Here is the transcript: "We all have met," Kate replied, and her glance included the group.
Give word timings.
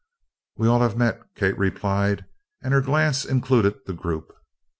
"We 0.57 0.67
all 0.67 0.79
have 0.79 0.97
met," 0.97 1.21
Kate 1.35 1.55
replied, 1.59 2.25
and 2.63 2.73
her 2.73 2.81
glance 2.81 3.23
included 3.23 3.81
the 3.85 3.93
group. 3.93 4.33